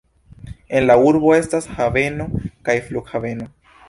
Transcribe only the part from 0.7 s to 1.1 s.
En la